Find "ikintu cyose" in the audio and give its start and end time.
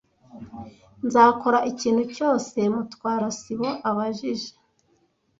1.71-2.57